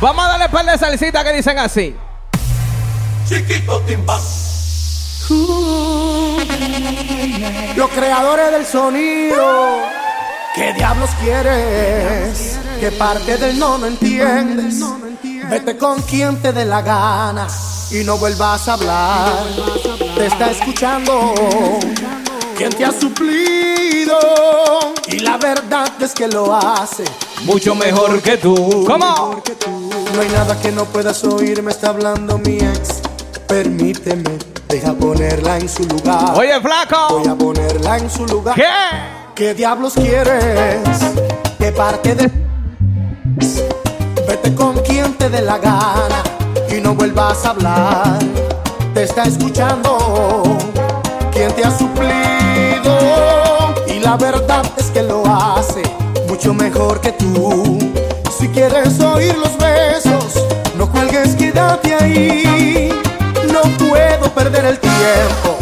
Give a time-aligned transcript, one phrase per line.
[0.00, 1.94] Vamos a darle un par de salsitas que dicen así.
[3.26, 4.18] Chiquito timba.
[7.76, 9.82] Los creadores del sonido.
[10.54, 12.58] ¿Qué diablos quieres?
[12.80, 14.84] ¿Qué parte del no no entiendes?
[15.50, 17.46] Vete con quien te dé la gana
[17.90, 19.44] y no vuelvas a hablar.
[20.14, 21.34] Te está escuchando
[22.56, 24.18] quien te ha suplido.
[25.08, 27.04] Y la verdad es que lo hace
[27.44, 28.84] Mucho mejor que tú.
[28.86, 29.42] ¿Cómo?
[30.14, 33.02] No hay nada que no puedas oír, me está hablando mi ex.
[33.46, 34.38] Permíteme,
[34.68, 36.32] deja ponerla en su lugar.
[36.36, 37.18] Oye, flaco.
[37.18, 38.56] Voy a ponerla en su lugar.
[38.56, 38.64] ¿Qué?
[39.34, 40.80] ¿Qué diablos quieres?
[41.58, 42.30] ¿Qué parte de...
[44.26, 46.22] Vete con quien te dé la gana
[46.70, 48.18] y no vuelvas a hablar.
[48.94, 50.42] Te está escuchando
[51.32, 52.05] quien te ha suplido.
[54.06, 55.82] La verdad es que lo hace
[56.28, 57.76] mucho mejor que tú.
[58.38, 60.44] Si quieres oír los besos,
[60.78, 62.92] no cuelgues, quédate ahí.
[63.52, 65.58] No puedo perder el tiempo.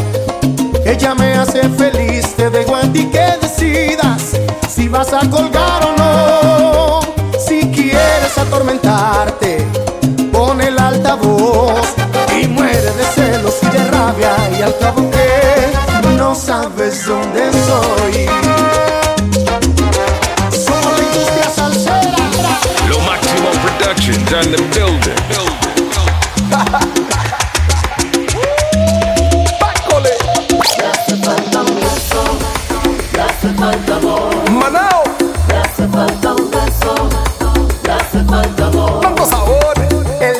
[0.85, 4.39] Ella me hace feliz, te dejo a ti que decidas
[4.69, 7.01] si vas a colgar o no.
[7.39, 9.67] Si quieres atormentarte,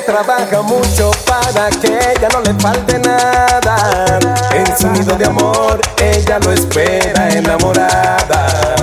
[0.05, 4.37] trabaja mucho para que ella no le falte nada.
[4.53, 8.75] En su nido de amor, ella lo espera enamorada.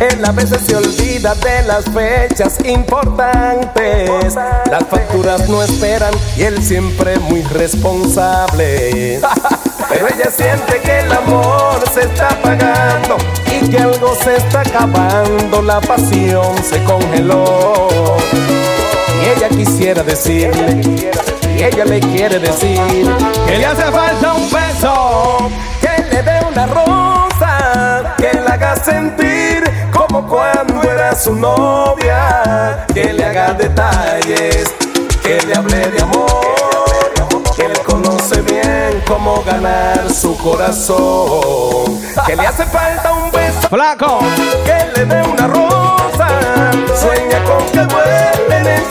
[0.00, 4.34] Él a veces se olvida de las fechas importantes.
[4.34, 9.20] Las facturas no esperan y él siempre muy responsable.
[9.88, 15.62] Pero ella siente que el amor se está apagando y que algo se está acabando.
[15.62, 17.88] La pasión se congeló.
[19.36, 20.80] Ella quisiera decirle,
[21.56, 22.80] y ella le quiere decir
[23.46, 25.50] Que le hace falta un beso.
[25.80, 29.62] que le dé una rosa, que la haga sentir
[29.92, 34.74] como cuando era su novia, que le haga detalles,
[35.22, 37.12] que le hable de amor,
[37.54, 44.20] que le conoce bien cómo ganar su corazón, que le hace falta un beso, Flaco.
[44.64, 45.57] que le dé una rosa,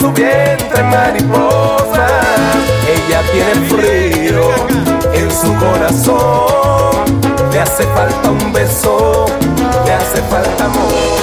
[0.08, 2.02] su vientre mariposas,
[2.88, 4.52] ella tiene frío
[5.14, 9.26] en su corazón, le hace falta un beso,
[9.86, 11.18] le hace falta amor.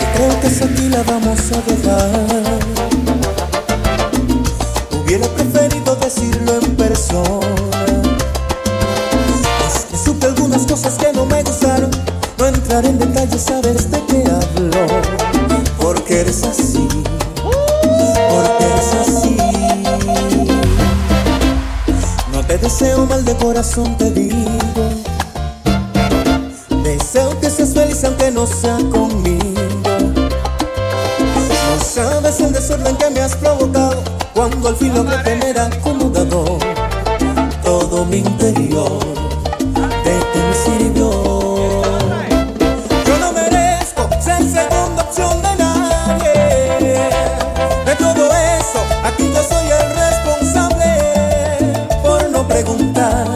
[0.00, 2.43] Yo creo que esa aquí la vamos a dejar.
[28.54, 29.60] Sea conmigo.
[31.48, 36.58] No sabes el desorden que me has provocado cuando al fin logré tener acomodado
[37.64, 38.98] todo mi interior.
[40.04, 40.40] De ti.
[43.06, 47.10] Yo no merezco ser segunda opción de nadie.
[47.84, 50.86] De todo eso, aquí yo soy el responsable
[52.02, 53.26] por no preguntar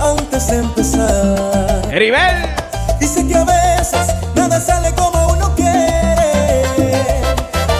[0.00, 1.88] antes de empezar.
[1.90, 2.61] Heribel.
[3.02, 6.62] Dice que a veces nada sale como uno quiere.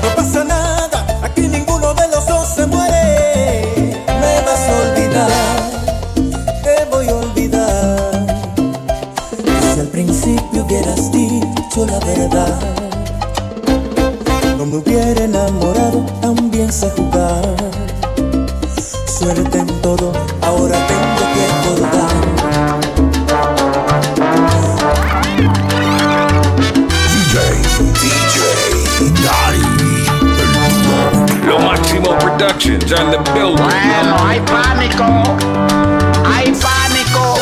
[0.03, 4.03] No pasa nada, aquí ninguno de los dos se muere.
[4.09, 5.31] Me vas a olvidar,
[6.65, 8.27] te voy a olvidar.
[9.73, 12.59] Si al principio hubieras dicho la verdad,
[14.59, 17.45] no me hubiera enamorado, también sé jugar.
[19.07, 22.42] Suerte en todo, ahora tengo que acordar.
[32.43, 33.63] Productions on the building.
[33.63, 35.05] Bueno, hay pánico.
[36.27, 37.39] Hay pánico.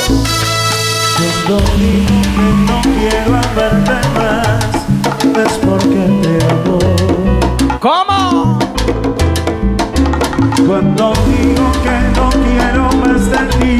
[1.17, 4.61] Cuando digo que no quiero verte más,
[5.39, 6.79] es porque te amo.
[7.81, 8.59] ¿Cómo?
[10.67, 13.77] Cuando digo que no quiero más de ti,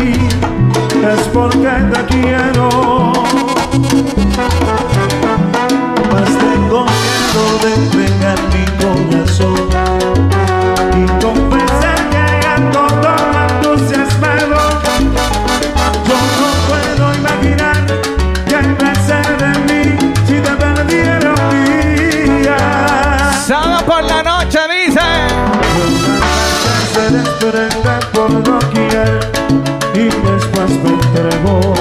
[1.05, 2.65] es porque te quiero.
[30.69, 31.75] Me entregó.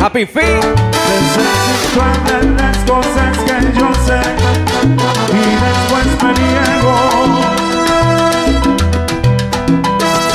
[0.00, 0.64] Happy Feet.
[1.08, 4.20] Necesito hablar las cosas que yo sé
[5.32, 6.96] y después me niego.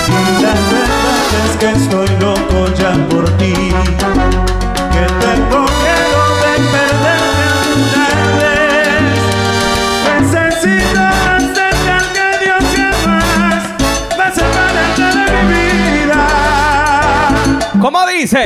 [0.07, 2.00] Y la verdad es que estoy
[18.21, 18.45] dice?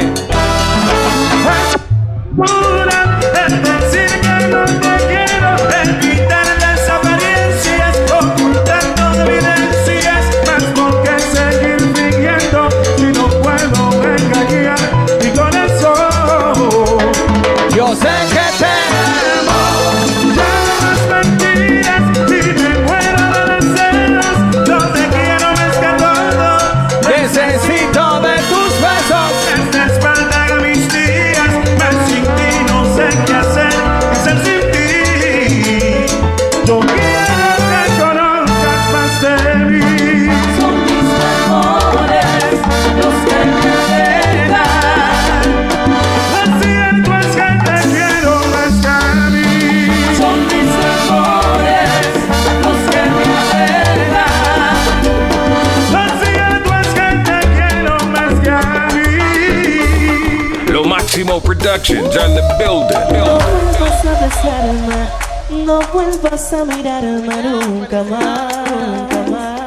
[61.65, 62.93] Productions on the building.
[63.11, 65.09] No vuelvas a besar al mar,
[65.49, 69.61] no vuelvas a mirar al mar nunca más, nunca más.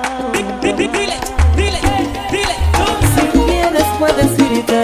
[3.17, 4.83] Si quieres puedes irte,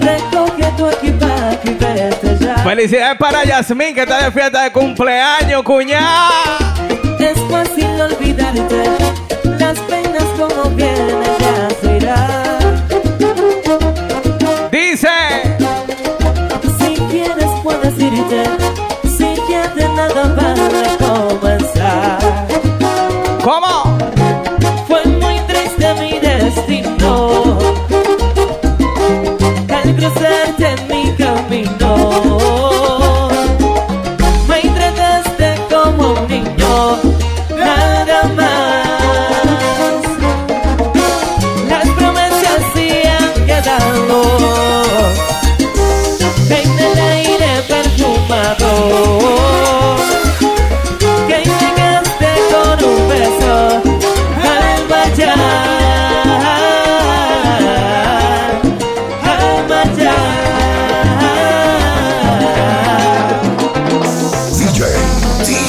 [0.00, 2.56] recoge tu equipaje y vete ya.
[2.64, 6.30] Felicidades para Yasmín que está de fiesta de cumpleaños, cuñada.
[7.18, 8.82] Es fácil olvidarte,
[9.58, 11.39] las penas como vienen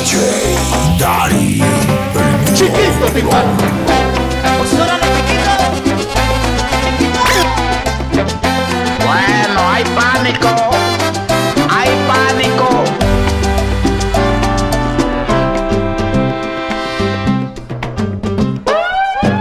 [0.01, 0.17] DJ,
[0.97, 1.61] Dari.
[9.05, 10.47] Bueno, hay pánico.
[11.69, 12.83] Hay pánico.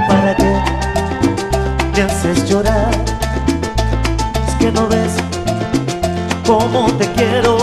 [0.08, 0.60] ¿Para qué
[1.96, 2.90] me haces llorar?
[4.46, 5.14] Es que no ves
[6.46, 7.56] cómo te quiero.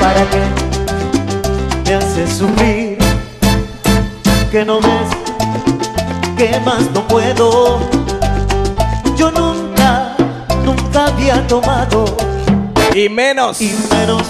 [0.00, 0.65] ¿Para qué
[1.86, 2.98] me haces sufrir?
[4.50, 5.08] Que no ves
[6.36, 7.80] que más no puedo.
[9.16, 10.14] Yo nunca,
[10.64, 12.04] nunca había tomado
[12.94, 13.60] Y menos.
[13.60, 14.22] y menos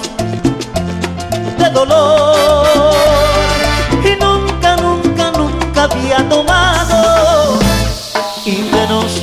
[1.58, 2.36] de dolor.
[4.04, 7.58] Y nunca, nunca, nunca había tomado.
[8.44, 9.22] Y menos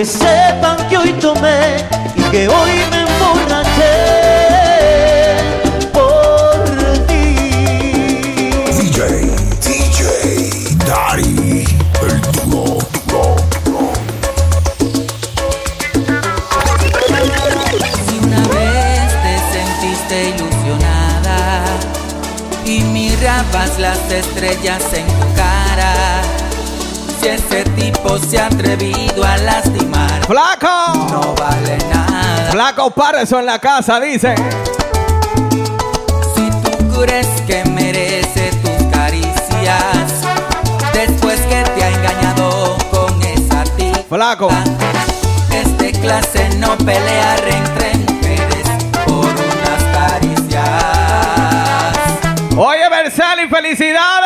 [0.00, 1.76] Que sepan que hoy tomé
[2.16, 3.98] y que hoy me emborraché
[5.92, 6.64] por
[7.06, 7.34] ti.
[8.80, 8.98] DJ,
[9.60, 10.00] DJ,
[10.86, 11.66] Dari.
[12.00, 12.78] El duro,
[13.08, 13.92] duro, duro.
[18.06, 21.38] Si una vez te sentiste ilusionada
[22.64, 25.92] y mirabas las estrellas en tu cara,
[27.20, 29.09] si ese tipo se ha atrevido a lastimar,
[30.30, 30.94] ¡Flaco!
[31.10, 32.52] no vale nada.
[32.52, 34.36] Flaco, para eso en la casa, dice.
[36.36, 40.22] Si tú crees que merece tus caricias,
[40.92, 44.50] después que te ha engañado con esa tipa, Flaco.
[45.52, 48.68] es de clase no pelear entre mujeres
[49.04, 50.64] por unas caricias.
[52.56, 54.19] Oye, Versali, felicidades.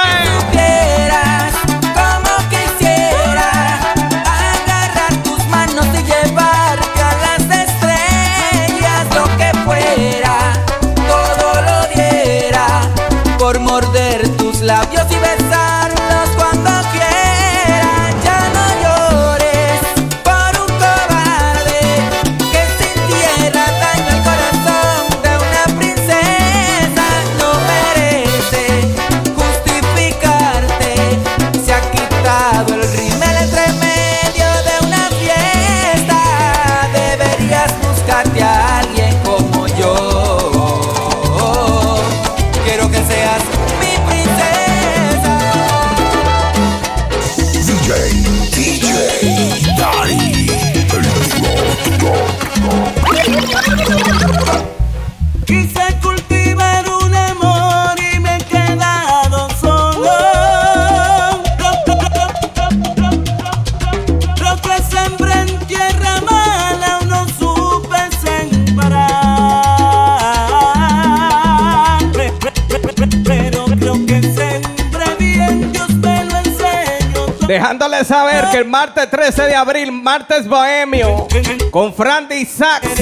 [78.05, 81.27] Saber que el martes 13 de abril, martes bohemio,
[81.71, 83.01] con Frandy Sachs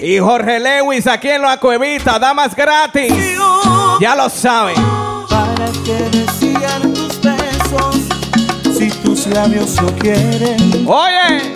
[0.00, 3.12] y Jorge Lewis aquí en la cuevita, damas gratis.
[4.00, 4.76] Ya lo saben.
[5.28, 7.96] ¿Para qué decían tus besos
[8.78, 10.86] si tus labios lo quieren?
[10.86, 11.54] Oye,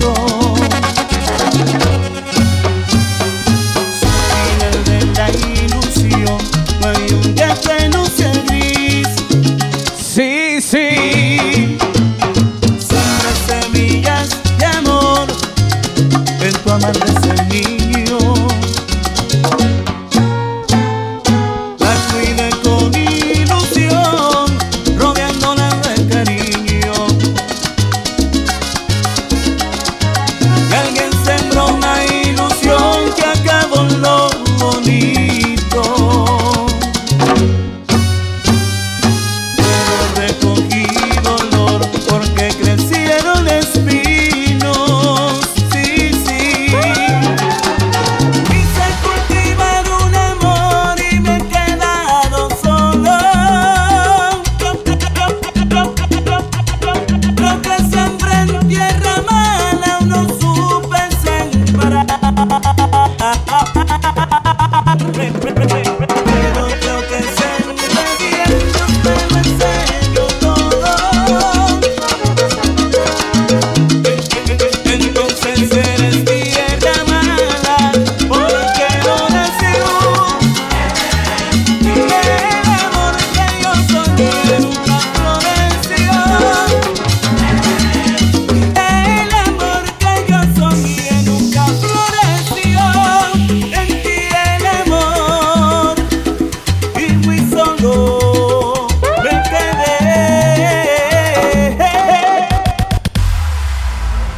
[0.00, 0.29] muerto.